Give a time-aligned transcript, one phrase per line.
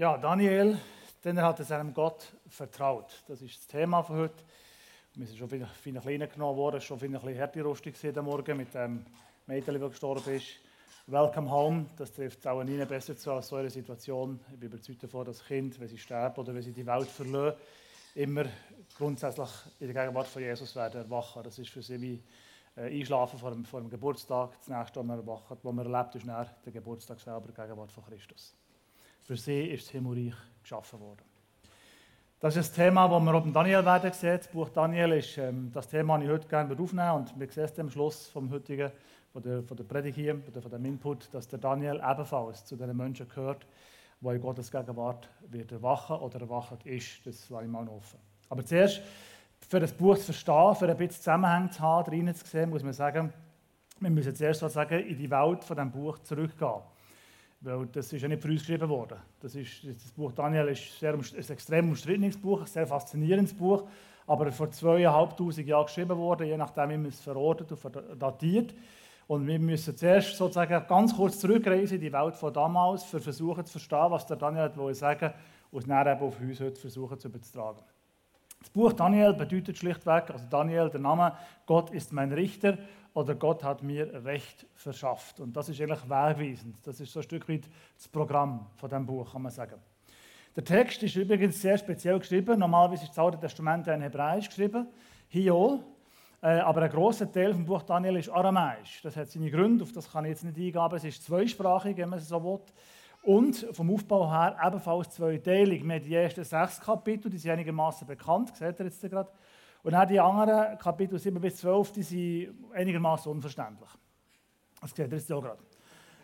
[0.00, 0.78] Ja, Daniel,
[1.22, 3.22] denn hat er seinem Gott vertraut.
[3.28, 4.42] Das ist das Thema von heute.
[5.12, 8.72] Wir sind schon ein kleiner genommen worden, schon ein bisschen härter rustig heute Morgen mit
[8.72, 9.04] dem
[9.46, 10.46] Mädchen, das gestorben ist.
[11.06, 14.40] Welcome home, das trifft auch nie besser zu als so eine Situation.
[14.50, 17.52] Ich bin überzeugt davon, dass Kind, wenn sie sterben oder wenn sie die Welt verlieren,
[18.14, 18.46] immer
[18.96, 21.42] grundsätzlich in der Gegenwart von Jesus werden erwachen.
[21.42, 22.22] Das ist für sie wie
[22.74, 24.52] äh, Einschlafen vor dem, vor dem Geburtstag.
[24.60, 28.02] Das nächste, was man erwacht, was man erlebt, ist der Geburtstag selber, die Gegenwart von
[28.06, 28.56] Christus.
[29.30, 31.22] Für sie ist das Himmelreich geschaffen worden.
[32.40, 34.38] Das ist das Thema, das wir oben Daniel werden sehen.
[34.38, 37.62] Das Buch Daniel ist ähm, das Thema, das ich heute gerne aufnehmen und wir sehen
[37.62, 38.90] es am Schluss vom heutigen,
[39.32, 42.96] von der, von der Predigt hier, von dem Input, dass der Daniel ebenfalls zu den
[42.96, 43.64] Menschen gehört,
[44.20, 47.24] die in Gottes Gegenwart wird erwachen oder erwacht ist.
[47.24, 48.18] Das lasse ich mal offen.
[48.48, 49.00] Aber zuerst,
[49.60, 52.94] für das Buch zu verstehen, für ein bisschen Zusammenhang zu haben, zu sehen, muss man
[52.94, 53.32] sagen,
[54.00, 56.82] wir müssen zuerst sozusagen in die Welt von diesem Buch zurückgehen.
[57.62, 59.18] Weil das ist ja nicht für uns geschrieben worden.
[59.40, 63.86] Das, ist, das Buch Daniel ist sehr, ein extrem umstrittenes Buch, ein sehr faszinierendes Buch,
[64.26, 68.74] aber vor zweieinhalbtausend Jahren geschrieben worden, je nachdem, wie man es verortet und datiert.
[69.26, 73.64] Und wir müssen zuerst sozusagen ganz kurz zurückreisen in die Welt von damals, für versuchen
[73.66, 75.32] zu verstehen, was der Daniel wollte sagen
[75.70, 77.82] und es dann eben auf uns heute versuchen zu übertragen.
[78.60, 82.76] Das Buch Daniel bedeutet schlichtweg, also Daniel, der Name, Gott ist mein Richter
[83.14, 85.40] oder Gott hat mir Recht verschafft.
[85.40, 86.76] Und das ist eigentlich wegweisend.
[86.86, 89.80] Das ist so ein Stück weit das Programm von dem Buch, kann man sagen.
[90.54, 92.58] Der Text ist übrigens sehr speziell geschrieben.
[92.58, 94.88] Normalerweise ist das Alte Testament in Hebräisch geschrieben,
[95.28, 95.80] Hiol.
[96.42, 99.00] Äh, aber ein großer Teil vom Buch Daniel ist aramäisch.
[99.02, 100.96] Das hat seine Gründe, auf das kann ich jetzt nicht eingehen.
[100.96, 102.60] Es ist zweisprachig, wenn man es so will.
[103.22, 105.84] Und vom Aufbau her ebenfalls zweiteilig.
[105.84, 109.30] Wir haben die ersten sechs Kapitel, die sind einigermaßen bekannt, seht ihr jetzt gerade.
[109.82, 113.88] Und auch die anderen, Kapitel 7 bis 12, die sind einigermaßen unverständlich.
[114.80, 115.62] Das seht ihr jetzt auch gerade.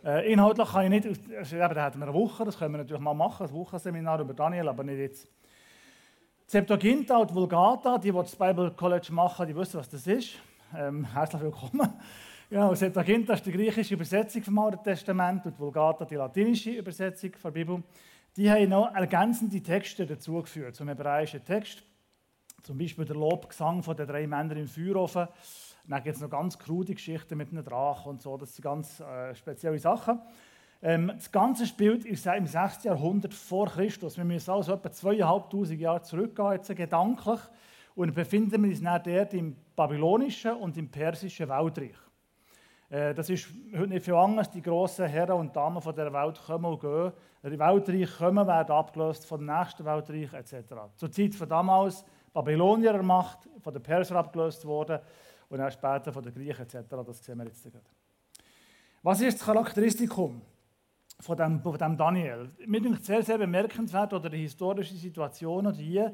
[0.05, 2.78] Äh, inhaltlich kann ich nicht, also eben, da hatten wir eine Woche, das können wir
[2.78, 5.28] natürlich mal machen, ein Wochenseminar über Daniel, aber nicht jetzt.
[6.47, 10.36] Septuaginta und Vulgata, die, die das Bible College machen, die wissen, was das ist.
[10.75, 11.92] Ähm, herzlich willkommen.
[12.49, 17.51] Genau, Septuaginta ist die griechische Übersetzung vom Alten Testament und Vulgata die latinische Übersetzung der
[17.51, 17.83] Bibel.
[18.37, 21.83] Die haben noch ergänzende Texte dazugeführt zum hebräischen Text.
[22.62, 25.27] Zum Beispiel der Lobgesang von den drei Männern im Feuerofen.
[25.89, 28.37] Dann gibt es noch ganz krude Geschichten mit einem Drachen und so.
[28.37, 30.21] Das sind ganz äh, spezielle Sachen.
[30.83, 32.84] Ähm, das Ganze spielt im 6.
[32.84, 34.17] Jahrhundert vor Christus.
[34.17, 37.41] Wir müssen also etwa 2500 Jahre zurückgehen, jetzt gedanklich.
[37.97, 41.97] Und befinden wir uns dann dort im babylonischen und im persischen Weltreich.
[42.88, 44.50] Äh, das ist heute nicht viel anders.
[44.50, 47.12] Die grossen Herren und Damen von der Welt kommen und gehen.
[47.44, 50.74] Die Weltreich kommen, werden abgelöst vom nächsten Weltreich etc.
[50.97, 54.98] Zur Zeit von damals Babylonier Macht, von den Persern abgelöst worden
[55.48, 56.76] und dann später von den Griechen etc.
[57.06, 57.84] Das sehen wir jetzt gerade.
[59.03, 60.42] Was ist das Charakteristikum
[61.20, 62.50] von dem, von dem Daniel?
[62.66, 66.04] Mir ist sehr, sehr bemerkenswert oder die historische Situation oder die,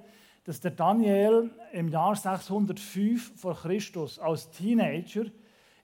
[0.44, 5.24] dass der Daniel im Jahr 605 vor Christus als Teenager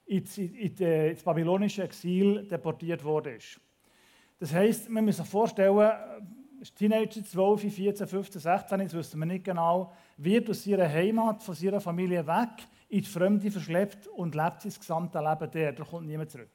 [0.09, 3.37] ins, babylonische Exil deportiert wurde.
[4.39, 5.93] Das heißt, man muss sich vorstellen,
[6.75, 11.55] Teenager, 12, 14, 15, 16, jetzt wissen wir nicht genau, wird aus ihrer Heimat, von
[11.59, 15.73] ihrer Familie weg, in die Fremde verschleppt und lebt sein gesamte Leben der.
[15.73, 16.49] Da kommt niemand zurück.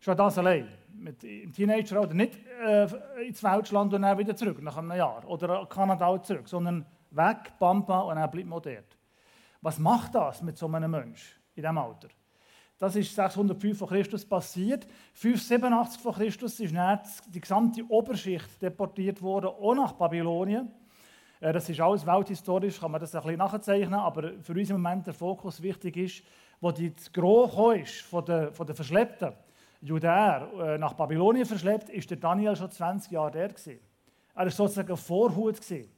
[0.00, 0.66] Schon das allein.
[0.94, 2.88] Mit im Teenageralter nicht äh,
[3.26, 5.28] ins Weltland und dann wieder zurück, nach einem Jahr.
[5.28, 8.96] Oder Kanada zurück, sondern weg, Pampa und dann bleibt man dort.
[9.60, 12.08] Was macht das mit so einem Menschen in diesem Alter?
[12.80, 14.86] Das ist 605 vor Christus passiert.
[15.12, 16.98] 587 vor Christus ist dann
[17.28, 20.70] die gesamte Oberschicht deportiert worden, auch nach Babylonien.
[21.40, 24.80] Äh, das ist alles welthistorisch, kann man das ein bisschen nachzeichnen, aber für uns im
[24.80, 26.22] Moment der Fokus wichtig ist,
[26.58, 29.34] wo die Gros ist von den, von den verschleppten
[29.82, 33.78] Judäer äh, nach Babylonien verschleppt, ist der Daniel schon 20 Jahre der gewesen.
[34.34, 35.90] Er war sozusagen Vorhut gewesen.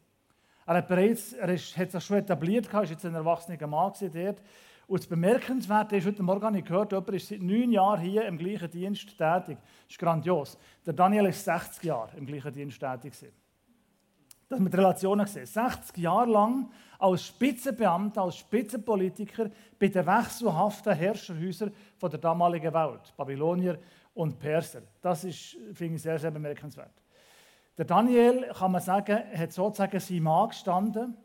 [0.66, 4.43] Er hat bereits, er ist, hat sich schon etabliert, ist jetzt ein erwachsener Mann dort.
[4.92, 8.26] Und das Bemerkenswerte ist, heute Morgen habe ich gehört, jemand ist seit neun Jahren hier
[8.26, 9.56] im gleichen Dienst tätig.
[9.56, 10.58] Das ist grandios.
[10.84, 13.14] Der Daniel ist 60 Jahre im gleichen Dienst tätig.
[14.50, 15.46] Das mit Relationen gesehen.
[15.46, 21.72] 60 Jahre lang als Spitzenbeamter, als Spitzenpolitiker bei den wechselhaften Herrscherhäusern
[22.02, 23.78] der damaligen Welt, Babylonier
[24.12, 24.82] und Perser.
[25.00, 26.93] Das ist, finde ich, sehr, sehr bemerkenswert.
[27.78, 31.16] Der Daniel, kann man sagen, hat sozusagen sein Mann gestanden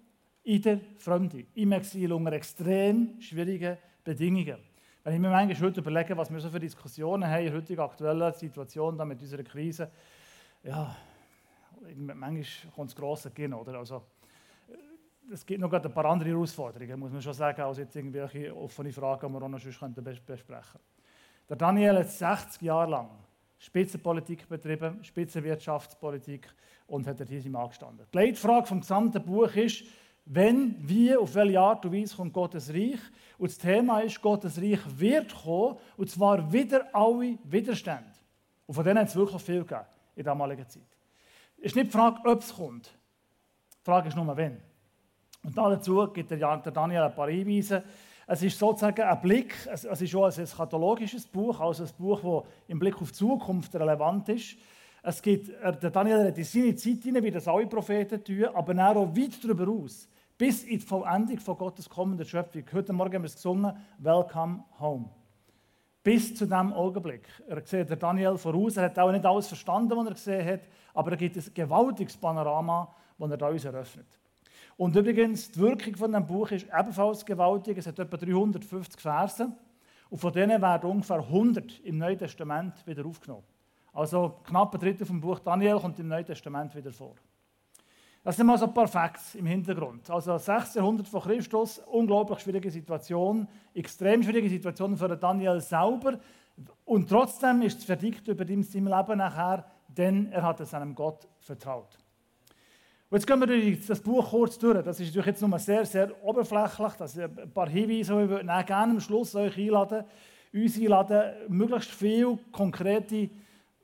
[0.48, 4.56] in der Fremde, im Exil unter extrem schwierigen Bedingungen.
[5.04, 7.82] Wenn ich mir manchmal heute überlege, was wir so für Diskussionen haben in der heutigen
[7.82, 9.92] aktuellen Situation mit unserer Krise,
[10.64, 10.96] ja,
[11.98, 13.78] manchmal kommt es grosse gehen, oder?
[13.78, 14.04] Also,
[15.30, 18.94] es gibt noch ein paar andere Herausforderungen, muss man schon sagen, als jetzt irgendwelche offene
[18.94, 20.80] Fragen, die wir auch noch besprechen könnten.
[21.50, 23.10] Der Daniel hat 60 Jahre lang
[23.60, 26.48] Spitzenpolitik betrieben, Spitzenwirtschaftspolitik
[26.88, 28.06] und hat dort hier Mann gestanden.
[28.14, 29.84] Die Leitfrage vom gesamten Buch ist,
[30.30, 33.00] wenn, wie, auf welche Art und Weise kommt Gottes Reich?
[33.38, 38.04] Und das Thema ist, Gottes Reich wird kommen, und zwar wieder alle Widerstände.
[38.66, 39.86] Und von denen hat es wirklich viel gegeben
[40.16, 40.84] in der damaligen Zeit.
[41.58, 42.88] Es ist nicht die Frage, ob es kommt.
[42.88, 44.58] Die Frage ist nur, wenn.
[45.44, 47.84] Und dazu gibt der Daniel ein paar Hinweise.
[48.26, 52.52] Es ist sozusagen ein Blick, es ist auch ein eschatologisches Buch, also ein Buch, das
[52.68, 54.58] im Blick auf die Zukunft relevant ist.
[55.02, 58.74] Es gibt, der Daniel hat in seine Zeit hinein, wie das alle Propheten tun, aber
[58.90, 62.64] auch weit darüber aus, bis in die Vollendung von Gottes kommender Schöpfung.
[62.72, 65.10] Heute Morgen haben wir es gesungen, Welcome Home.
[66.04, 67.28] Bis zu diesem Augenblick.
[67.48, 70.62] Er sieht der Daniel voraus, er hat auch nicht alles verstanden, was er gesehen hat,
[70.94, 74.08] aber er gibt ein gewaltiges Panorama, das er uns eröffnet.
[74.78, 77.80] Und übrigens, die Wirkung von diesem Buch ist ebenfalls gewaltig.
[77.80, 79.52] Es hat etwa 350 Verse.
[80.10, 83.44] Und von denen werden ungefähr 100 im Neuen Testament wieder aufgenommen.
[83.92, 87.16] Also knapp ein Drittel vom Buch Daniel kommt im Neuen Testament wieder vor.
[88.28, 90.10] Das sind mal so ein paar Facts im Hintergrund.
[90.10, 90.76] Also 6.
[90.76, 96.20] Jahrhundert vor Christus, unglaublich schwierige Situation, extrem schwierige Situation für Daniel selber.
[96.84, 100.94] Und trotzdem ist es verdickt über ihm sein Leben nachher, denn er hat es seinem
[100.94, 101.98] Gott vertraut.
[103.10, 104.84] Und jetzt gehen wir das Buch kurz durch.
[104.84, 106.94] Das ist natürlich jetzt nur sehr, sehr oberflächlich.
[106.98, 110.04] Das sind ein paar Hinweise, die ich gerne am Schluss euch einladen,
[110.54, 113.30] uns einladen, möglichst viel konkrete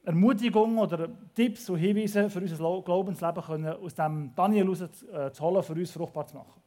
[0.04, 5.44] Ermutigungen oder Tipps und Hinweise für unser Glaubensleben können aus dem Daniel heraus äh, zu
[5.44, 6.62] holen, für uns fruchtbar zu machen.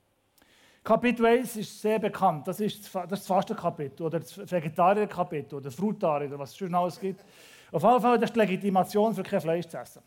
[0.83, 2.47] Kapitel 1 ist sehr bekannt.
[2.47, 6.99] Das ist das Fastenkapitel oder das Vegetarierkapitel oder das Frutarier oder was es schon alles
[6.99, 7.25] gibt.
[7.73, 10.03] Auf jeden Fall das ist die Legitimation für kein Fleisch zu essen.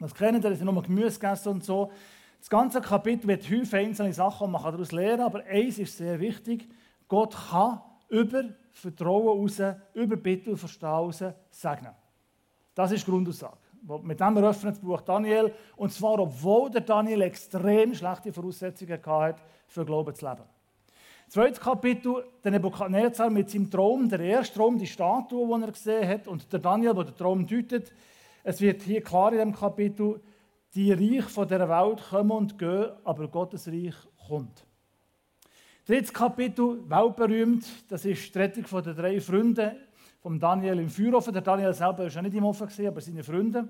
[0.00, 1.92] Das kennen ihr, das sind nur Gemüse gegessen und so.
[2.38, 5.96] Das ganze Kapitel wird häufig einzelne Sachen und man kann daraus lernen, aber eins ist
[5.96, 6.68] sehr wichtig.
[7.06, 9.60] Gott kann über Vertrauen raus,
[9.92, 11.92] über Bitten und Verstehen raus segnen.
[12.78, 13.56] Das ist die Grundaussage.
[14.04, 15.52] Mit dem eröffnet das Buch Daniel.
[15.74, 20.44] Und zwar, obwohl der Daniel extrem schlechte Voraussetzungen hatte, für Glauben zu leben.
[21.28, 26.08] Zweites Kapitel, der Nebuchadnezzar mit seinem Traum, der erste Traum, die Statue, die er gesehen
[26.08, 27.92] hat, und der Daniel, der den Traum deutet,
[28.44, 30.20] es wird hier klar in diesem Kapitel,
[30.72, 33.96] die Reich von der Welt kommen und gehen, aber Gottes Reich
[34.28, 34.64] kommt.
[35.84, 39.87] Drittes Kapitel, weltberühmt, das ist die Rettung den drei Freunden
[40.20, 41.32] von Daniel im Feuerofen.
[41.32, 43.68] Der Daniel selber war ja nicht im Ofen, aber seine Freunde.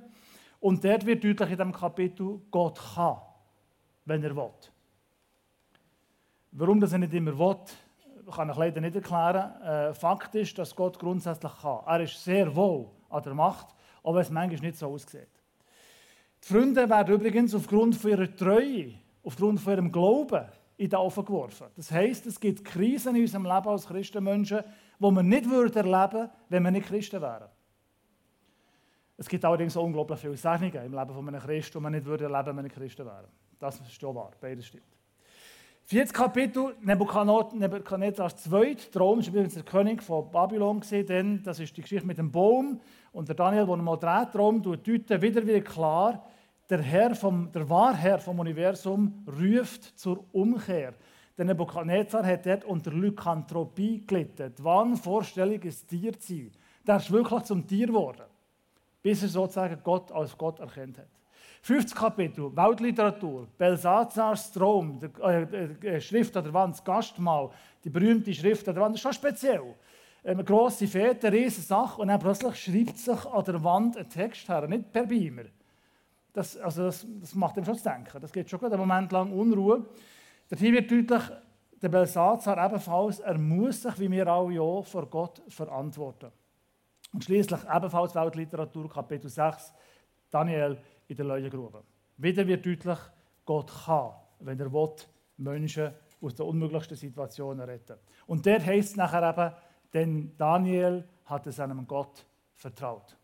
[0.61, 3.19] Und dort wird deutlich in diesem Kapitel, Gott kann,
[4.05, 4.51] wenn er will.
[6.53, 7.57] Warum das er nicht immer will,
[8.33, 9.63] kann ich leider nicht erklären.
[9.63, 11.81] Äh, Fakt ist, dass Gott grundsätzlich kann.
[11.87, 13.69] Er ist sehr wohl an der Macht,
[14.03, 15.29] auch wenn es manchmal nicht so aussieht.
[16.43, 20.47] Die Freunde werden übrigens aufgrund von ihrer Treue, aufgrund von ihrem Glauben
[20.77, 21.67] in den Ofen geworfen.
[21.77, 24.63] Das heisst, es gibt Krisen in unserem Leben als Christenmenschen,
[24.99, 27.49] die wir nicht erleben würden, wenn wir nicht Christen wären.
[29.17, 32.31] Es gibt allerdings unglaublich viele Segnungen im Leben von einem Christen, die wir nicht erleben
[32.31, 33.27] würden, wenn wir nicht Christen wären.
[33.59, 34.85] Das ist schon wahr, beides stimmt.
[35.91, 38.77] Viertes Kapitel, Nebuchadnezzar II.
[38.93, 42.79] Traum, ist übrigens der König von Babylon, denn das ist die Geschichte mit dem Baum.
[43.11, 46.27] Und der Daniel, der mal dreht, Traum, tut wieder wieder klar,
[46.69, 50.93] der, Herr vom, der Wahrherr vom Universum ruft zur Umkehr.
[51.39, 54.53] Der Nebuchadnezzar hat dort unter Lykanthropie gelitten.
[54.59, 56.51] Die Wahnvorstellung, ein Tier zu sein.
[56.85, 58.25] Der ist wirklich zum Tier geworden,
[59.01, 61.07] bis er sozusagen Gott als Gott erkannt hat.
[61.63, 67.51] Fünftes Kapitel, Weltliteratur, Belsazars Traum, die äh, äh, Schrift an der Wand, das Gastmahl,
[67.85, 69.75] die berühmte Schrift an der Wand, das ist schon speziell.
[70.25, 74.49] Eine grosse eine riesige Sache und dann plötzlich schreibt sich an der Wand ein Text
[74.49, 75.45] her, nicht per Beamer.
[76.33, 78.21] Das, also das, das macht ihm schon zu denken.
[78.21, 79.87] Das geht schon einen Moment lang Unruhe.
[80.57, 81.31] Hier wird deutlich,
[81.83, 86.33] der Belsazar ebenfalls, er muss sich, wie wir alle auch, vor Gott verantworten.
[87.13, 89.75] Und schließlich ebenfalls Weltliteratur, Kapitel 6,
[90.31, 91.83] Daniel in der Leuengrube.
[92.17, 92.99] Wieder wird deutlich,
[93.45, 94.95] Gott kann, wenn er will,
[95.37, 97.97] Menschen aus den unmöglichsten Situationen retten.
[98.27, 99.55] Und dort heißt nachher eben,
[99.93, 102.25] denn Daniel hat es seinem Gott
[102.55, 103.18] vertraut.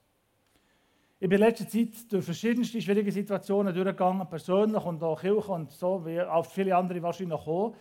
[1.24, 5.70] Ich bin in letzter Zeit durch verschiedenste schwierige Situationen durchgegangen, persönlich und auch Kirche und
[5.72, 7.74] so, wie auch viele andere wahrscheinlich auch.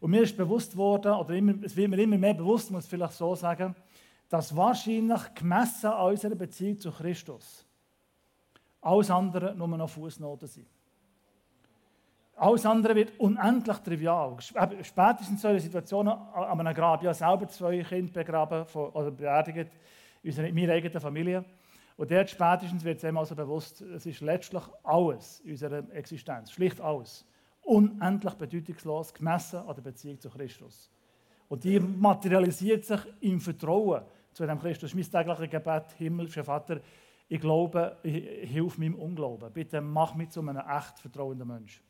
[0.00, 2.90] Und mir ist bewusst worden, oder immer, es wird mir immer mehr bewusst, muss ich
[2.90, 3.76] vielleicht so sagen,
[4.28, 7.64] dass wahrscheinlich gemessen an unserer Beziehung zu Christus
[8.80, 10.66] alles andere nur noch Fußnoten sind.
[12.34, 14.34] Alles andere wird unendlich trivial.
[14.40, 17.00] Spätestens in solchen Situationen an einem Grab.
[17.02, 19.70] Ich habe selber zwei Kinder begraben oder beerdigt
[20.24, 21.44] in meiner eigenen Familie.
[21.98, 26.52] Und dort spätestens wird es einem also bewusst, es ist letztlich alles in unserer Existenz,
[26.52, 27.26] schlicht alles,
[27.62, 30.92] unendlich bedeutungslos gemessen an der Beziehung zu Christus.
[31.48, 34.02] Und die materialisiert sich im Vertrauen
[34.32, 34.94] zu dem Christus.
[34.94, 36.80] Mein tägliches Gebet, himmlischer Vater,
[37.28, 39.52] ich glaube, ich hilf meinem Unglauben.
[39.52, 41.82] Bitte mach mich zu einem echt vertrauenden Menschen.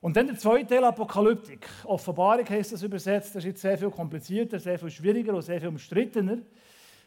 [0.00, 1.68] Und dann der zweite Teil, Apokalyptik.
[1.84, 5.60] Offenbarung heißt das übersetzt, das ist jetzt sehr viel komplizierter, sehr viel schwieriger und sehr
[5.60, 6.38] viel umstrittener.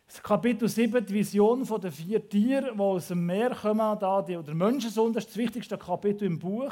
[0.08, 4.38] Das Kapitel 7, die Vision den vier Tieren, die aus dem Meer kommen, da, die,
[4.38, 6.72] oder Menschensohn, das ist das wichtigste Kapitel im Buch,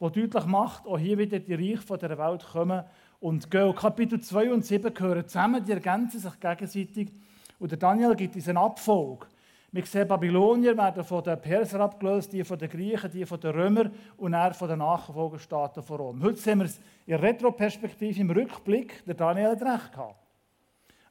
[0.00, 2.82] das deutlich macht, auch hier wieder die Reiche von der Welt kommen
[3.20, 3.74] und gehen.
[3.76, 7.12] Kapitel 2 und 7 gehören zusammen, die ergänzen sich gegenseitig.
[7.60, 9.26] Und der Daniel gibt uns eine Abfolge.
[9.70, 13.52] Wir sehen, Babylonier werden von den Persern abgelöst, die von den Griechen, die von den
[13.52, 16.22] Römern und er von den Nachfolgestaaten von Rom.
[16.22, 20.16] Heute sehen wir es in Retroperspektive, im Rückblick, der Daniel hat recht gehabt.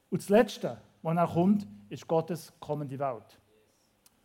[0.09, 3.39] Und das Letzte, was er kommt, ist Gottes kommende Welt.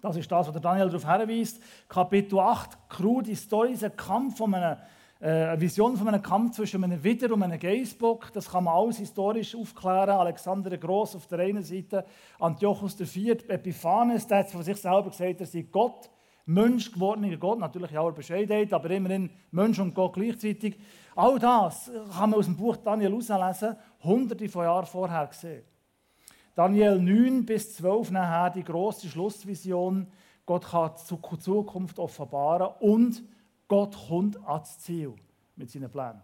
[0.00, 1.60] Das ist das, was Daniel darauf hinweist.
[1.88, 4.78] Kapitel 8, krude Story, ein Kampf von einem
[5.20, 8.74] äh, eine Vision von einem Kampf zwischen einem Widder und einem Geissbock, das kann man
[8.74, 10.10] alles historisch aufklären.
[10.10, 12.04] Alexander der Groß auf der einen Seite,
[12.38, 16.08] Antiochus IV, Epiphanes, der hat von sich selber gesagt, er sei Gott,
[16.46, 20.78] Mensch gewordener Gott, natürlich in aller Bescheidenheit, aber immerhin Mensch und Gott gleichzeitig.
[21.16, 25.64] All das kann man aus dem Buch Daniel herauslesen, hunderte von Jahren vorher gesehen.
[26.58, 30.08] Daniel 9 bis 12 nachher die große Schlussvision,
[30.44, 33.22] Gott kann die Zukunft offenbaren und
[33.68, 35.14] Gott kommt ans Ziel
[35.54, 36.20] mit seinen Plänen.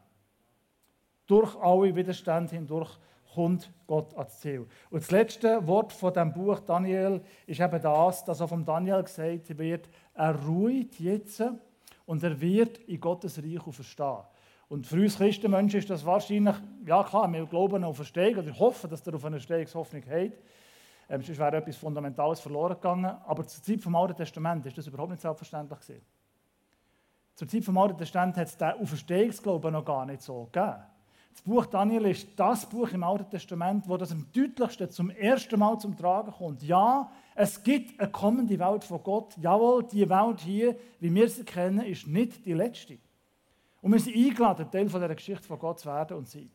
[1.28, 2.98] Durch alle Widerstände hindurch
[3.32, 4.66] kommt Gott ans Ziel.
[4.90, 9.04] Und das letzte Wort von dem Buch Daniel ist eben das, dass auch von Daniel
[9.04, 11.44] gesagt wird, er ruht jetzt
[12.06, 14.24] und er wird in Gottes Reich verstehen.
[14.68, 16.56] Und für uns Christenmenschen ist das wahrscheinlich,
[16.86, 20.32] ja klar, wir glauben auf Verstehung oder hoffen, dass er auf eine Stehungshoffnung hat.
[21.08, 23.16] Ähm, sonst wäre etwas Fundamentales verloren gegangen.
[23.26, 26.02] Aber zur Zeit vom Alten Testament ist das überhaupt nicht selbstverständlich gewesen.
[27.34, 30.76] Zur Zeit vom Alten Testament hat es den Auferstehungsglauben noch gar nicht so gegeben.
[31.32, 35.58] Das Buch Daniel ist das Buch im Alten Testament, wo das am deutlichsten zum ersten
[35.58, 36.62] Mal zum Tragen kommt.
[36.62, 39.36] Ja, es gibt eine kommende Welt von Gott.
[39.38, 42.98] Jawohl, die Welt hier, wie wir sie kennen, ist nicht die letzte.
[43.84, 46.50] Und wir sind eingeladen, Teil dieser Geschichte von Gott zu werden und sein.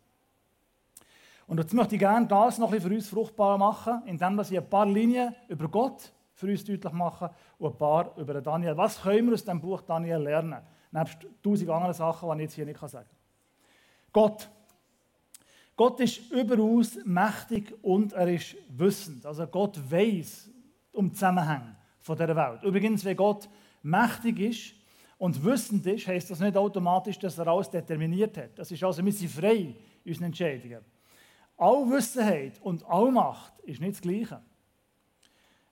[1.46, 4.58] Und jetzt möchte ich gerne das noch ein bisschen für uns fruchtbar machen, indem ich
[4.58, 8.76] ein paar Linien über Gott für uns deutlich machen und ein paar über Daniel.
[8.76, 10.60] Was können wir aus dem Buch Daniel lernen?
[10.90, 13.06] Nebst tausend anderen Sachen, die ich jetzt hier nicht sagen kann.
[14.12, 14.50] Gott.
[15.76, 19.24] Gott ist überaus mächtig und er ist wissend.
[19.28, 20.50] Also Gott weiß
[20.94, 22.64] um Zusammenhänge dieser Welt.
[22.64, 23.48] Übrigens, wenn Gott
[23.84, 24.79] mächtig ist
[25.20, 28.58] und wissend ist, heißt das nicht automatisch, dass er alles determiniert hat.
[28.58, 30.80] Das ist also, wir sind frei in unseren Entscheidungen.
[31.58, 34.42] Allwissenheit und Allmacht ist nicht das Gleiche.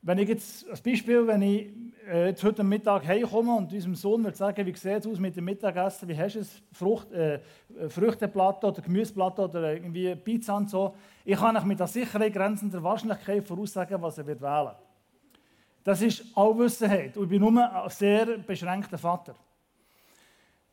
[0.02, 1.70] Wenn ich jetzt als Beispiel, wenn ich
[2.08, 5.36] äh, jetzt heute Mittag heimkomme und unserem Sohn würde sagen, wie sieht es aus mit
[5.36, 7.40] dem Mittagessen, wie hast du es, Frucht, äh,
[7.88, 13.46] Früchteplatte oder Gemüseplatte oder irgendwie Pizza und so, ich kann mit der Sicherheit grenzender Wahrscheinlichkeit
[13.46, 14.76] voraussagen, was er wird wählen
[15.88, 19.34] Das ist Allwissenheit und ich bin nur ein sehr beschränkter Vater.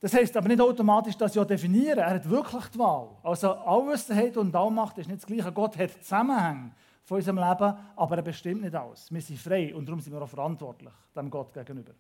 [0.01, 3.11] Das heißt aber nicht automatisch, dass ich auch definiere, er hat wirklich die Wahl.
[3.23, 5.53] Also Allwissenheit und Allmacht ist nicht das Gleiche.
[5.53, 6.73] Gott hat Zusammenhänge
[7.05, 9.07] von unserem Leben, aber er bestimmt nicht alles.
[9.13, 11.93] Wir sind frei und darum sind wir auch verantwortlich dem Gott gegenüber.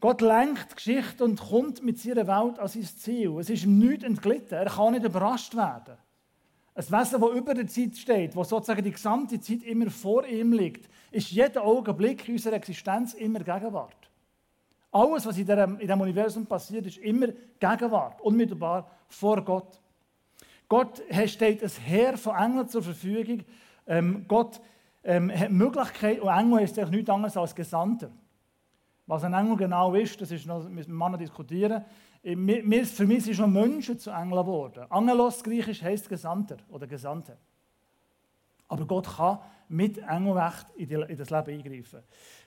[0.00, 3.38] Gott lenkt die Geschichte und kommt mit seiner Welt an sein Ziel.
[3.38, 4.58] Es ist ihm nichts entglitten.
[4.58, 5.96] Er kann nicht überrascht werden.
[6.76, 10.52] Ein Wesen, das über der Zeit steht, das sozusagen die gesamte Zeit immer vor ihm
[10.52, 13.96] liegt, ist jeden Augenblick unserer Existenz immer Gegenwart.
[14.92, 15.46] Alles, was in
[15.78, 17.28] diesem Universum passiert, ist immer
[17.58, 19.80] Gegenwart, unmittelbar vor Gott.
[20.68, 23.42] Gott steht ein Heer von Engeln zur Verfügung,
[23.86, 24.60] ähm, Gott
[25.02, 28.10] ähm, hat Möglichkeit, und Engel ist eigentlich nichts anderes als Gesandter.
[29.06, 31.84] Was ein Engel genau ist, das ist noch, müssen wir noch diskutieren.
[32.22, 34.84] Äh, für mich sind schon Menschen zu Engeln geworden.
[34.90, 37.36] Angelos, griechisch, heißt Gesandter oder Gesandte.
[38.68, 42.00] Aber Gott kann mit Engelrecht in das Leben eingreifen.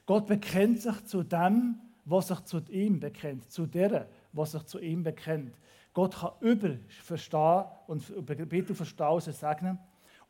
[0.05, 4.79] Gott bekennt sich zu dem, was sich zu ihm bekennt, zu der, was sich zu
[4.79, 5.55] ihm bekennt.
[5.93, 9.79] Gott kann über verstehen und bitte verstehen, segnen.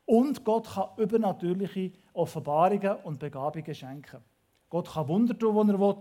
[0.04, 4.18] Und Gott kann übernatürliche Offenbarungen und Begabungen schenken.
[4.70, 5.96] Gott kann Wunder tun, wo er will.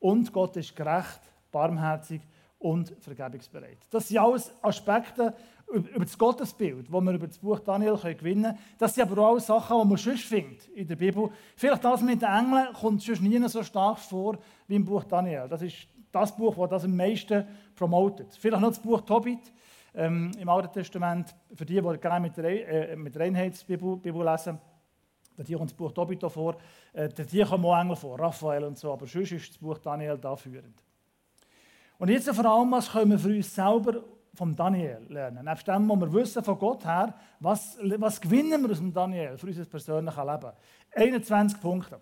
[0.00, 1.20] Und Gott ist gerecht,
[1.52, 2.22] barmherzig
[2.58, 3.78] und vergebungsbereit.
[3.90, 5.34] Das sind alles Aspekte
[5.66, 8.58] über das Gottesbild, wo wir über das Buch Daniel gewinnen können.
[8.78, 11.30] Das sind aber auch Sachen, die man sonst findet in der Bibel.
[11.56, 15.46] Vielleicht das mit den Engeln kommt sonst nie so stark vor wie im Buch Daniel.
[15.48, 18.34] Das ist das Buch, das das am meisten promotet.
[18.38, 19.52] Vielleicht noch das Buch Tobit
[19.94, 24.58] ähm, im Alten Testament, für die, die gerne mit, äh, mit Reinheitsbibel Bibel lesen,
[25.44, 26.56] hier kommt das Buch Tobit vor,
[26.92, 30.18] äh, hier kommen auch Engel vor, Raphael und so, aber sonst ist das Buch Daniel
[30.18, 30.82] da führend.
[31.98, 34.02] Und jetzt vor allem, was können wir für uns selber
[34.34, 35.44] vom Daniel lernen?
[35.44, 39.38] Nebst dem, was wir wissen von Gott her, was, was gewinnen wir aus dem Daniel
[39.38, 40.52] für unser persönliches Leben?
[40.94, 42.00] 21 Punkte.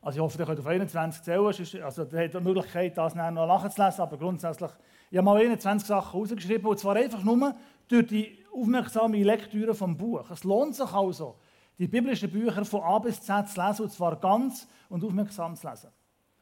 [0.00, 1.46] Also ich hoffe, ihr könnt auf 21 zählen,
[1.82, 4.70] also ihr habt die Möglichkeit, das noch nachzulesen, aber grundsätzlich,
[5.10, 7.54] ich habe mal 21 Sachen rausgeschrieben, und zwar einfach nur
[7.88, 10.30] durch die aufmerksame Lektüre vom Buch.
[10.30, 11.36] Es lohnt sich also,
[11.78, 15.68] die biblischen Bücher von A bis Z zu lesen, und zwar ganz und aufmerksam zu
[15.68, 15.90] lesen.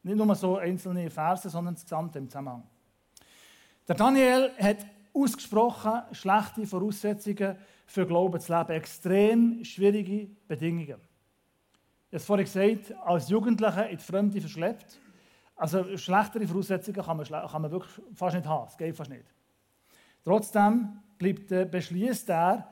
[0.03, 2.63] Nicht nur so einzelne Verse, sondern das Gesamte im Zusammenhang.
[3.87, 10.97] Der Daniel hat ausgesprochen schlechte Voraussetzungen für Glauben zu leben, extrem schwierige Bedingungen.
[12.09, 14.99] Ich habe es vorhin gesagt, als Jugendlicher in die Fremde verschleppt.
[15.55, 19.25] Also schlechtere Voraussetzungen kann man, kann man wirklich fast nicht haben, es geht fast nicht.
[20.23, 22.67] Trotzdem bleibt, äh, beschließt er,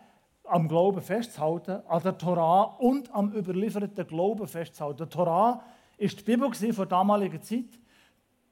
[0.47, 5.03] am Glauben festzuhalten, an der Torah und am überlieferten Glauben festzuhalten.
[5.03, 5.61] Die Torah
[5.97, 7.79] ist die Bibel der damaligen Zeit.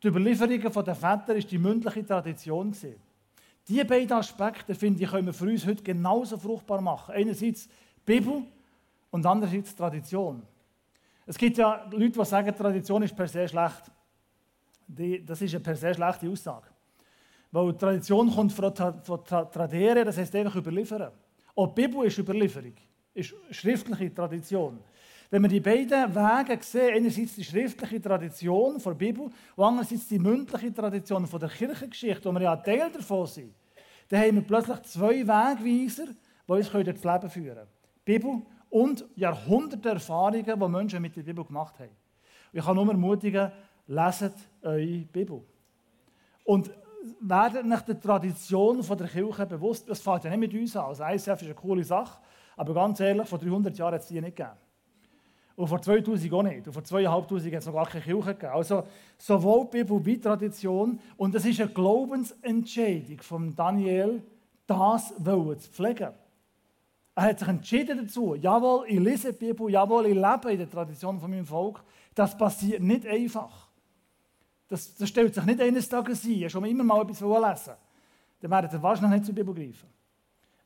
[0.01, 2.75] Die Überlieferungen der Väter ist die mündliche Tradition.
[3.67, 7.15] Diese beiden Aspekte, finde ich, können wir für uns heute genauso fruchtbar machen.
[7.15, 7.69] Einerseits
[8.05, 8.43] Bibel
[9.11, 10.43] und andererseits Tradition.
[11.25, 13.91] Es gibt ja Leute, die sagen, Tradition ist per se schlecht.
[15.25, 16.67] das ist eine per se schlechte Aussage.
[17.51, 18.73] Weil Tradition kommt von,
[19.03, 21.11] von Tradere, das heißt einfach überliefern.
[21.55, 22.73] Auch die Bibel ist Überlieferung,
[23.13, 24.79] ist schriftliche Tradition.
[25.29, 30.19] Wenn wir die beiden Wege sehen, einerseits die schriftliche Tradition der Bibel und andererseits die
[30.19, 33.53] mündliche Tradition der Kirchengeschichte, wo wir ja Teil davon sind,
[34.09, 36.05] dann haben wir plötzlich zwei Wegweiser,
[36.47, 37.67] die uns durch das Leben führen können.
[38.05, 41.95] Bibel und Jahrhunderte Erfahrungen, die Menschen mit der Bibel gemacht haben.
[42.51, 43.51] Ich kann nur ermutigen,
[43.87, 45.41] leset eure Bibel.
[46.43, 46.71] Und
[47.19, 49.89] werdet nach der Tradition der Kirche bewusst.
[49.89, 50.85] Das fällt ja nicht mit uns an.
[50.85, 52.19] Also ICF ist eine coole Sache,
[52.55, 54.57] aber ganz ehrlich, vor 300 Jahren hat es die nicht gegeben.
[55.55, 56.65] Und vor 2000 auch nicht.
[56.65, 58.53] Und vor 2500 hat es noch gar keine Kirche gegeben.
[58.53, 58.83] Also
[59.17, 60.99] sowohl Bibel wie Tradition.
[61.17, 64.23] Und es ist eine Glaubensentscheidung von Daniel,
[64.65, 66.13] das zu pflegen.
[67.15, 68.33] Er hat sich entschieden dazu.
[68.33, 69.69] Jawohl, ich lese die Bibel.
[69.69, 71.83] Jawohl, ich lebe in der Tradition von meinem Volk.
[72.15, 73.62] Das passiert nicht einfach.
[74.67, 76.49] Das, das stellt sich nicht eines Tages ein.
[76.49, 77.73] Schon immer mal etwas lesen
[78.39, 79.89] Dann werdet ihr wahrscheinlich nicht zur Bibel greifen.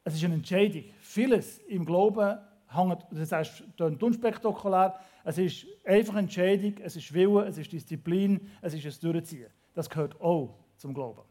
[0.04, 0.84] Es ist eine Entscheidung.
[1.02, 3.64] Vieles im Glauben hängt, das heißt,
[4.02, 4.98] unspektakulär.
[5.24, 9.50] Es ist einfach eine Entscheidung, es ist Wille, es ist Disziplin, es ist ein Durchziehen.
[9.74, 11.24] Das gehört auch zum Glauben.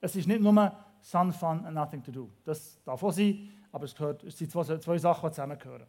[0.00, 2.30] Es ist nicht nur Sun, Fun and Nothing to Do.
[2.44, 5.86] Das darf auch sein, aber es, gehört, es sind zwei, zwei Sachen, die zusammengehören.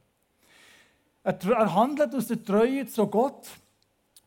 [1.24, 3.50] Er handelt aus der Treue zu Gott,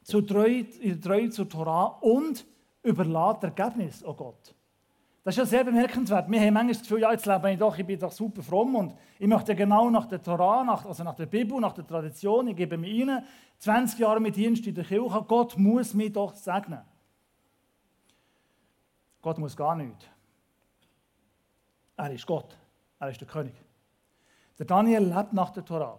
[0.02, 2.46] zur Treue, in der Treue zur Torah und
[2.82, 4.54] überlässt Ergebnis an Gott.
[5.22, 6.30] Das ist ja sehr bemerkenswert.
[6.30, 8.74] Wir haben manchmal das Gefühl, ja, jetzt lebe ich doch, ich bin doch super fromm
[8.74, 12.48] und ich möchte genau nach der Torah, nach, also nach der Bibel, nach der Tradition,
[12.48, 13.24] ich gebe mir rein,
[13.58, 16.80] 20 Jahre mit Dienst in der Kirche, Gott muss mich doch segnen.
[19.20, 20.06] Gott muss gar nichts.
[21.98, 22.56] Er ist Gott,
[22.98, 23.54] er ist der König.
[24.58, 25.98] Der Daniel lebt nach der Torah.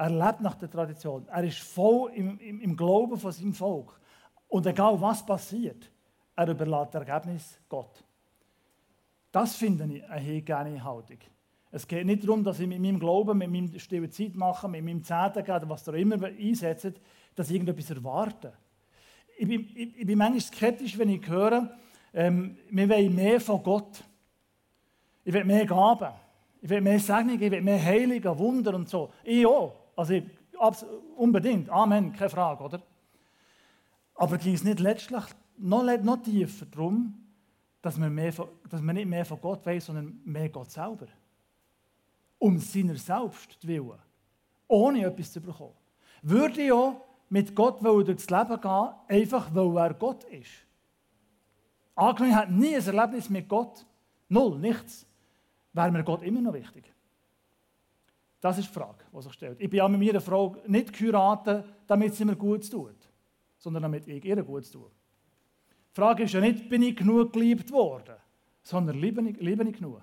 [0.00, 1.28] Er lebt nach der Tradition.
[1.28, 4.00] Er ist voll im, im, im Glauben von seinem Volk.
[4.48, 5.92] Und egal was passiert,
[6.34, 8.02] er überlässt das Ergebnis Gott.
[9.30, 11.18] Das finde ich eine hegene Haltung.
[11.70, 14.82] Es geht nicht darum, dass ich mit meinem Glauben, mit meinem stillen Zeit machen, mit
[14.82, 16.98] meinem Zehnten oder was ihr immer einsetzt,
[17.34, 18.54] dass ich irgendetwas erwarte.
[19.36, 21.76] Ich bin, ich, ich bin manchmal skeptisch, wenn ich höre,
[22.14, 24.02] ähm, wir wollen mehr von Gott.
[25.24, 26.14] Ich will mehr Gaben.
[26.62, 29.12] Ich will mehr Segnungen, ich will mehr Heilige, Wunder und so.
[29.24, 29.79] Ich auch.
[30.00, 30.24] Also ich,
[31.16, 31.68] unbedingt.
[31.68, 32.82] Amen, keine Frage, oder?
[34.14, 35.20] Aber ging es nicht letztlich
[35.58, 37.22] noch, noch tiefer darum,
[37.82, 41.06] dass man, mehr von, dass man nicht mehr von Gott weiß, sondern mehr Gott selber.
[42.38, 43.98] Um seiner selbst willen.
[44.68, 45.74] Ohne etwas zu bekommen.
[46.22, 50.64] Würde ich auch mit Gott durchs Leben gehen, einfach weil er Gott ist.
[51.94, 53.84] Angenommen, ich hätte nie ein Erlebnis mit Gott,
[54.30, 55.04] null, nichts,
[55.74, 56.90] wäre mir Gott immer noch wichtig.
[58.40, 59.60] Das ist die Frage, die sich stellt.
[59.60, 62.96] Ich bin auch mit meiner Frau nicht geheiratet, damit sie mir gut tut,
[63.58, 64.90] sondern damit ich ihr gut tue.
[65.90, 68.14] Die Frage ist ja nicht, bin ich genug geliebt worden,
[68.62, 70.00] sondern liebe ich, liebe ich genug?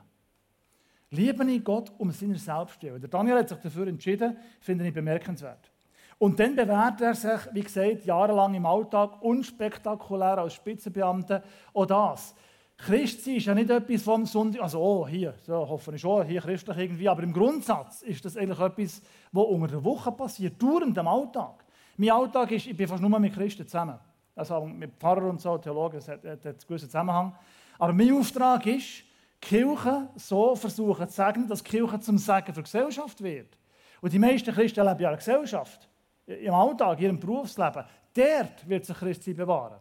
[1.10, 3.00] Liebe ich Gott um seiner selbst willen?
[3.00, 5.72] Der Daniel hat sich dafür entschieden, finde ich bemerkenswert.
[6.20, 11.44] Und dann bewährt er sich, wie gesagt, jahrelang im Alltag unspektakulär als Spitzenbeamter.
[11.74, 12.36] Auch das.
[12.78, 16.42] Christsein ist ja nicht etwas vom Sonntag, also oh, hier, so hoffe ich schon, hier
[16.42, 20.98] christlich irgendwie, aber im Grundsatz ist das eigentlich etwas, was unter der Woche passiert, dauernd
[20.98, 21.66] im Alltag.
[21.98, 24.00] Mein Alltag ist, ich bin fast nur mit Christen zusammen
[24.38, 27.36] also mit Pfarrer und so, Theologen, das hat, hat, einen gewissen Zusammenhang.
[27.80, 29.04] Aber mein Auftrag ist,
[29.42, 33.58] Kirche so versuchen zu sagen, dass Kirche zum Segen für Gesellschaft wird.
[34.02, 35.90] Und die meisten Christen leben ja in der Gesellschaft,
[36.26, 37.84] im Alltag, in ihrem Berufsleben.
[38.14, 39.80] Dort wird sich Christi bewahren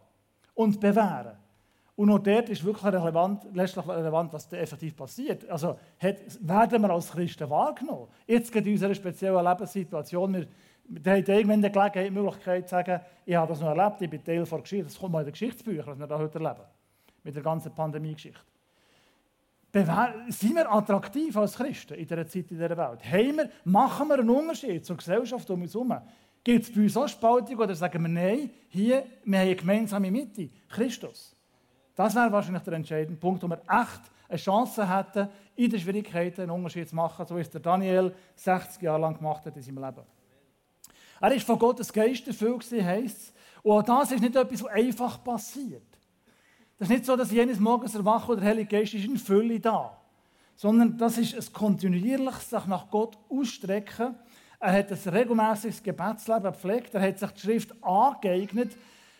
[0.53, 1.37] und bewähren.
[1.97, 5.49] Und auch dort ist wirklich relevant, letztlich relevant, was da effektiv passiert.
[5.49, 8.07] Also hat, werden wir als Christen wahrgenommen.
[8.27, 10.47] Jetzt geht in unserer speziellen Lebenssituation, wir
[10.89, 14.09] Da hat irgendwann die Gelegenheit, die Möglichkeit zu sagen, ich habe das noch erlebt, ich
[14.09, 14.85] bin Teil der Geschichte.
[14.85, 16.65] Das kommt mal in den Geschichtsbüchern, was wir da heute erleben.
[17.23, 18.39] Mit der ganzen Pandemie-Geschichte.
[20.29, 23.03] Sind wir attraktiv als Christen in dieser Zeit, in dieser Welt?
[23.03, 25.97] Haben wir, machen wir einen Unterschied zur Gesellschaft um uns herum?
[26.43, 30.11] Gibt es bei uns auch Spaltung oder sagen wir, nein, hier, wir haben eine gemeinsame
[30.11, 31.36] Mitte, Christus.
[31.97, 36.41] Das wäre wahrscheinlich der entscheidende Punkt, wo wir echt eine Chance hätten, in den Schwierigkeiten
[36.41, 39.63] einen Unterschied zu machen, so wie es der Daniel 60 Jahre lang gemacht hat in
[39.63, 40.03] seinem Leben.
[41.19, 43.33] Er ist von Gottes Geist erfüllt, heisst es.
[43.63, 45.81] Und auch das ist nicht etwas, was einfach passiert.
[46.77, 49.59] Das ist nicht so, dass jenes Morgens erwache und der Heilige Geist ist in Fülle
[49.59, 49.99] da.
[50.55, 54.13] Sondern das ist ein kontinuierliches sich nach Gott ausstrecken.
[54.59, 56.93] Er hat ein regelmäßiges Gebetsleben gepflegt.
[56.93, 58.77] Er hat sich die Schrift angeeignet.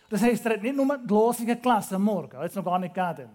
[0.09, 2.41] Das heisst, er hat nicht nur die Losungen gelesen am Morgen.
[2.41, 3.29] Jetzt noch gar nicht gegeben.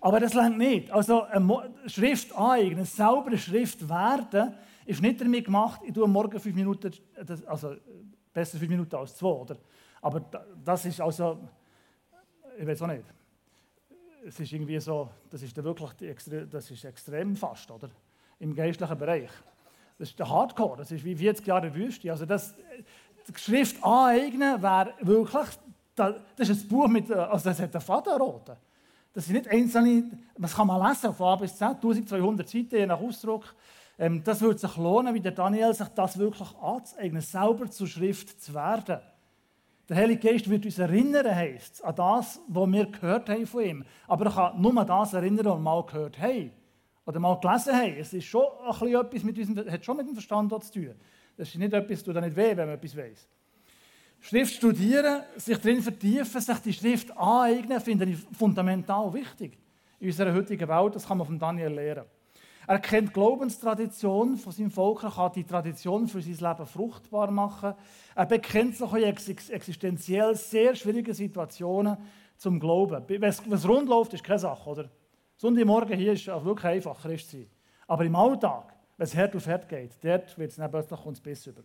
[0.00, 0.90] Aber das längt nicht.
[0.90, 6.56] Also eine Schrift aneignen, saubere Schrift werden, ist nicht damit gemacht, ich tue morgen fünf
[6.56, 6.90] Minuten,
[7.46, 7.76] also
[8.32, 9.56] besser fünf Minuten als zwei, oder?
[10.00, 10.20] Aber
[10.64, 11.48] das ist also,
[12.58, 13.04] ich weiß auch nicht.
[14.26, 17.90] Es ist irgendwie so, das ist wirklich die, das ist extrem fast, oder?
[18.40, 19.30] Im geistlichen Bereich.
[19.98, 22.10] Das ist der Hardcore, das ist wie 40 Jahre Wüste.
[22.10, 22.56] Also das,
[23.28, 25.46] die Schrift aneignen wäre wirklich,
[25.94, 28.56] das ist ein Buch mit, also das hat einen Fadenroten.
[29.12, 32.86] Das sind nicht einzelne, was kann man lesen, von A bis Z, 1200 Seiten, je
[32.86, 33.54] nach Ausdruck.
[33.98, 38.42] Ähm, das würde sich lohnen, wie der Daniel sich das wirklich anzueignen, selber zur Schrift
[38.42, 39.00] zu werden.
[39.88, 43.84] Der Heilige Geist wird uns erinnern, heisst an das, was wir gehört haben von ihm.
[44.06, 46.52] Aber er kann nur das erinnern, was wir mal gehört haben.
[47.04, 47.96] Oder mal gelesen haben.
[47.98, 50.94] Es ist schon ein bisschen etwas mit unserem, hat schon mit dem Verstand zu tun.
[51.36, 53.28] Das ist nicht etwas, tut nicht weh, wenn man etwas weiß.
[54.20, 59.58] Schrift studieren, sich darin vertiefen, sich die Schrift aneignen, finde ich fundamental wichtig
[59.98, 60.94] in unserer heutigen Welt.
[60.94, 62.04] Das kann man von Daniel lernen.
[62.68, 67.30] Er kennt die Glaubenstradition von seinem Volk, er kann die Tradition für sein Leben fruchtbar
[67.32, 67.74] machen.
[68.14, 71.96] Er bekennt sich in existenziell sehr schwierigen Situationen
[72.36, 73.04] zum Glauben.
[73.18, 74.90] Was rund läuft, ist keine Sache, oder?
[75.36, 77.48] Sonntagmorgen hier ist auch wirklich einfach, Christ sein.
[77.88, 81.62] Aber im Alltag, es Herd auf Herd geht, dort wird es dann plötzlich uns über.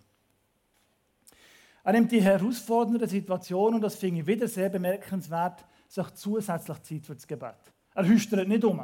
[1.84, 7.06] Er nimmt die herausfordernden Situationen, und das finde ich wieder sehr bemerkenswert, sich zusätzlich Zeit
[7.06, 7.56] für das Gebet.
[7.96, 8.82] Er hüstert nicht um.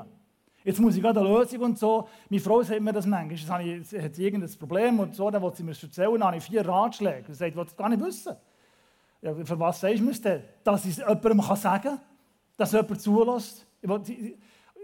[0.64, 2.08] Jetzt muss ich gerade eine Lösung und so.
[2.30, 3.66] Meine Frau sagt mir das manchmal.
[3.66, 6.38] Jetzt ich, hat sie irgendein Problem und so, dann will sie mir erzählen, dann habe
[6.38, 7.26] ich vier Ratschläge.
[7.28, 8.36] Sie sagt, ich will das gar nicht wissen.
[9.22, 10.44] Ja, für was sagst du mir denn?
[10.64, 12.00] Dass ich es jemandem sagen kann,
[12.56, 13.68] dass jemand zulässt.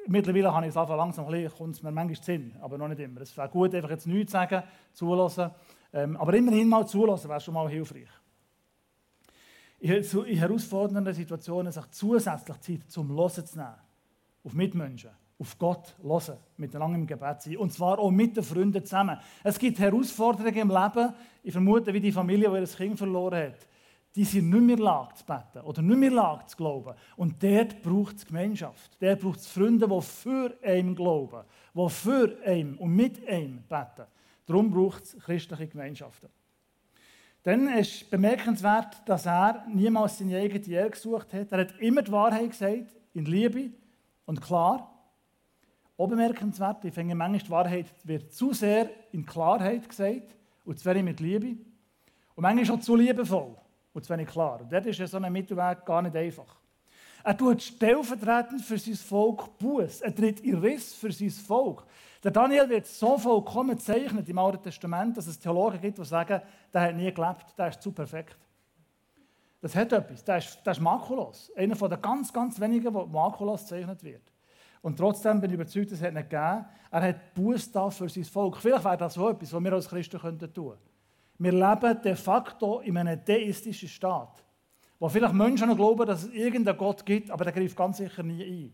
[0.07, 3.21] Mittlerweile habe ich es einfach langsam, kommt es mir manchmal Sinn, aber noch nicht immer.
[3.21, 5.51] Es wäre gut, einfach jetzt nichts zu sagen, zulassen.
[5.91, 8.09] Ähm, aber immerhin mal zulassen wäre schon mal hilfreich.
[9.79, 10.03] In
[10.38, 13.75] herausfordernden Situationen sich zusätzlich Zeit zum Hören zu nehmen.
[14.43, 17.57] Auf Mitmenschen, auf Gott hören, miteinander im Gebet sein.
[17.57, 19.17] Und zwar auch mit den Freunden zusammen.
[19.43, 21.13] Es gibt Herausforderungen im Leben.
[21.43, 23.67] Ich vermute, wie die Familie, die ihr Kind verloren hat,
[24.15, 26.95] die sind nicht mehr lag zu beten oder nicht mehr lag zu glauben.
[27.15, 28.98] Und dort braucht es Gemeinschaft.
[29.00, 31.43] Dort braucht es Freunde, die für einen glauben,
[31.74, 34.08] die für einen und mit einem beten.
[34.45, 36.30] Darum braucht es christliche Gemeinschaften.
[37.43, 41.52] Dann ist bemerkenswert, dass er niemals seine eigene Ehre gesucht hat.
[41.52, 43.72] Er hat immer die Wahrheit gesagt, in Liebe
[44.26, 44.91] und klar.
[45.98, 51.04] Auch bemerkenswert, ich finde manchmal, die Wahrheit wird zu sehr in Klarheit gesagt und wenig
[51.04, 51.58] mit Liebe.
[52.36, 53.56] Und manchmal auch zu liebevoll
[53.93, 54.62] und zu wenig klar.
[54.62, 56.56] Und dort ist ja so ein Mittelweg gar nicht einfach.
[57.23, 60.02] Er tut stellvertretend für sein Volk Buß.
[60.02, 61.86] Er tritt in Riss für sein Volk.
[62.23, 66.41] Der Daniel wird so vollkommen gezeichnet im Alten Testament, dass es Theologen gibt, die sagen,
[66.73, 68.38] der hat nie gelebt, der ist zu perfekt.
[69.62, 71.52] Das hat etwas, der ist, der ist makulos.
[71.56, 74.23] Einer von den ganz, ganz wenigen, der makulos gezeichnet wird.
[74.82, 76.65] Und trotzdem bin ich überzeugt, es hat nicht gegeben.
[76.91, 78.58] Er hat Buß da für sein Volk.
[78.58, 80.78] Vielleicht wäre das so etwas, was wir als Christen tun könnten.
[81.39, 84.43] Wir leben de facto in einem deistischen Staat,
[84.99, 88.21] wo vielleicht Menschen noch glauben, dass es irgendeinen Gott gibt, aber der greift ganz sicher
[88.21, 88.73] nie ein.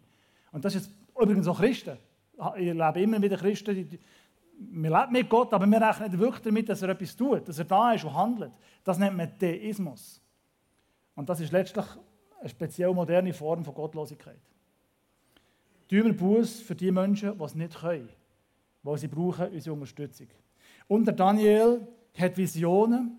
[0.51, 1.97] Und das ist übrigens auch Christen
[2.57, 3.99] ich lebe immer wieder Christen, die,
[4.57, 7.65] wir leben mit Gott, aber wir rechnen wirklich damit, dass er etwas tut, dass er
[7.65, 8.51] da ist und handelt.
[8.83, 10.21] Das nennt man Theismus.
[11.15, 11.85] Und das ist letztlich
[12.39, 14.39] eine speziell moderne Form von Gottlosigkeit.
[15.87, 18.09] Wir Buß für die Menschen, die es nicht können,
[18.83, 20.27] weil sie brauchen unsere Unterstützung.
[20.87, 23.17] Und der Daniel hat Visionen,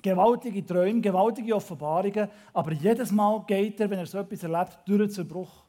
[0.00, 5.14] gewaltige Träume, gewaltige Offenbarungen, aber jedes Mal geht er, wenn er so etwas erlebt, durch
[5.14, 5.64] den Bruch.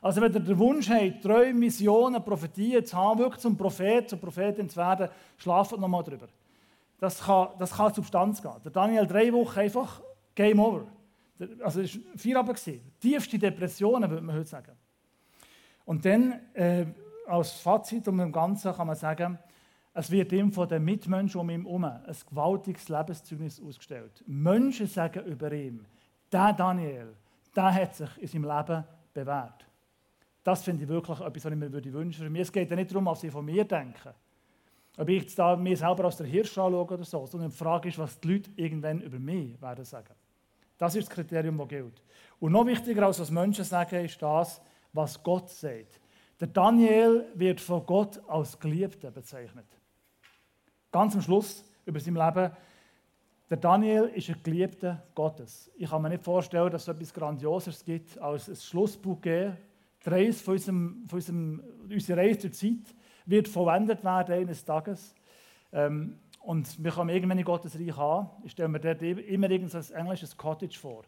[0.00, 4.18] Also wenn ihr den Wunsch habt, Träume, Visionen, Prophetien zu haben, wirklich zum Prophet, zur
[4.18, 6.26] Prophetin zu werden, schlaft noch mal drüber.
[6.98, 8.52] Das kann, das kann Substanz gehen.
[8.64, 10.02] Der Daniel drei Wochen einfach
[10.34, 10.86] Game Over.
[11.62, 12.60] Also es war vier Abend.
[13.00, 14.72] Tiefste Depressionen, würde man heute sagen.
[15.84, 16.86] Und dann, äh,
[17.26, 19.38] als Fazit um dem Ganzen kann man sagen,
[19.94, 24.24] Es wird ihm von den Mitmenschen um ihn herum ein gewaltiges Lebenszeugnis ausgestellt.
[24.26, 25.84] Menschen sagen über ihn,
[26.30, 27.14] der Daniel,
[27.54, 29.66] der hat sich in seinem Leben bewährt.
[30.42, 32.12] Das finde ich wirklich etwas, was ich mir wünschen würde.
[32.12, 34.14] Für mich, es geht ja nicht darum, was sie von mir denken.
[34.96, 37.88] Ob ich jetzt da mir selber als der Hirsch anschaue oder so, sondern die Frage
[37.88, 40.14] ist, was die Leute irgendwann über mich werden sagen.
[40.78, 42.02] Das ist das Kriterium, das gilt.
[42.40, 44.60] Und noch wichtiger als was Menschen sagen, ist das,
[44.92, 46.00] was Gott sagt.
[46.40, 49.66] Der Daniel wird von Gott als Geliebter bezeichnet.
[50.92, 52.52] Ganz am Schluss über sein Leben.
[53.48, 55.70] Der Daniel ist ein Geliebter Gottes.
[55.76, 59.54] Ich kann mir nicht vorstellen, dass es etwas Grandioses gibt als ein Schlussbouquet.
[60.04, 65.14] Die Reise von, unserem, von unserem, unsere Reise der Zeit wird verwendet werden eines Tages.
[65.72, 68.28] Ähm, und wir kommen irgendwann in Gottes Reich an.
[68.44, 71.04] Ich stelle mir dort immer irgendein englisches Cottage vor.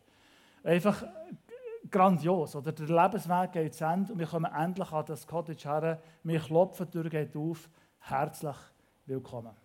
[0.63, 1.05] Einfach
[1.91, 2.57] grandios.
[2.57, 6.01] Oder der Lebensweg geht zu Ende und wir kommen endlich an das Cottage her.
[6.23, 7.69] Wir klopfen, die Tür geht auf.
[7.99, 8.57] Herzlich
[9.05, 9.64] willkommen.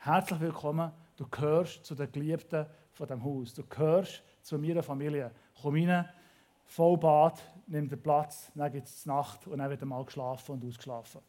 [0.00, 0.92] Herzlich willkommen.
[1.16, 3.52] Du gehörst zu den Geliebten von dem Haus.
[3.52, 5.32] Du gehörst zu meiner Familie.
[5.60, 6.08] Komm rein,
[6.66, 10.64] voll Bad, nimm den Platz, dann gibt es Nacht und dann wird mal geschlafen und
[10.64, 11.20] ausgeschlafen.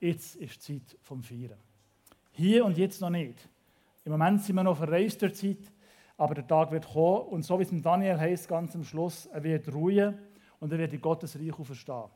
[0.00, 1.58] Jetzt ist die Zeit vom Feiern.
[2.32, 3.46] Hier und jetzt noch nicht.
[4.06, 5.70] Im Moment sind wir noch verreist der Zeit,
[6.16, 9.26] aber der Tag wird kommen und so wie es in Daniel heißt, ganz am Schluss,
[9.26, 10.18] er wird ruhen
[10.60, 12.08] und er wird in Gottes Reich auferstehen.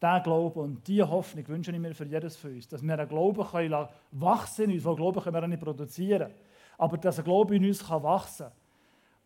[0.00, 3.08] Der Glaube und diese Hoffnung wünsche ich mir für jedes von uns, dass wir einen
[3.08, 6.30] Glauben können wachsen in uns, weil Glauben können wir nicht produzieren,
[6.76, 8.56] aber dass ein Glaube in uns kann wachsen kann,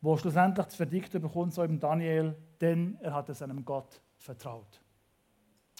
[0.00, 4.80] wo schlussendlich das Verdickte bekommt, so im Daniel, denn er hat es seinem Gott vertraut.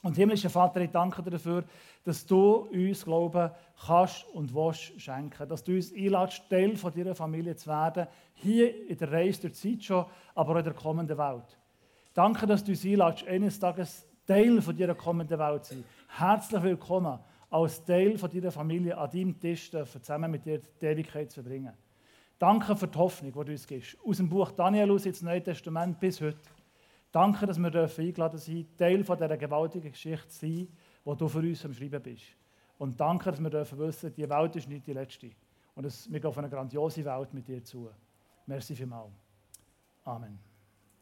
[0.02, 1.64] Und himmlischer Vater, ich danke dir dafür,
[2.02, 3.50] dass du uns Glauben
[3.86, 5.48] kannst und willst schenken.
[5.48, 9.52] Dass du uns einladest, Teil von deiner Familie zu werden, hier in der Reise der
[9.52, 11.56] Zeit schon, aber auch in der kommenden Welt.
[12.14, 15.84] Danke, dass du uns einladest, eines Tages Teil von deiner kommenden Welt sein.
[16.08, 17.18] Herzlich willkommen
[17.50, 21.42] als Teil von deiner Familie an deinem Tisch dürfen, zusammen mit dir die Ewigkeit zu
[21.42, 21.74] verbringen.
[22.38, 23.98] Danke für die Hoffnung, die du uns gibst.
[24.02, 26.38] Aus dem Buch Daniel aus ins Neue Testament bis heute.
[27.10, 30.68] Danke, dass wir eingeladen sein Teil von dieser gewaltigen Geschichte zu sein,
[31.04, 32.24] die du für uns am Schreiben bist.
[32.78, 35.30] Und danke, dass wir dürfen wissen, die Welt ist nicht die letzte.
[35.74, 37.90] Und wir gehen auf eine grandiose Welt mit dir zu.
[38.46, 39.12] Merci vielmals.
[40.04, 40.51] Amen.